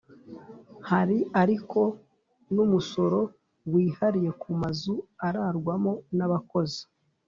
Hari 0.89 1.17
ariko 1.41 1.79
n 2.53 2.55
umusoro 2.65 3.19
wihariye 3.71 4.31
ku 4.41 4.49
mazu 4.61 4.93
ararwamo 5.27 5.91
n 6.17 6.19
abakozi 6.27 6.81